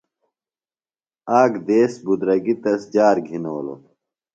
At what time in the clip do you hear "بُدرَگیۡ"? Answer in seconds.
2.05-2.59